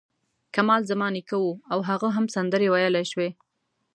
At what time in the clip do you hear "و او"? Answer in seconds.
1.45-1.79